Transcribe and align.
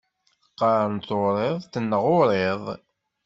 Qqaṛen 0.51 0.95
turiḍt 1.07 1.73
neɣ 1.81 2.03
uriḍ. 2.17 2.63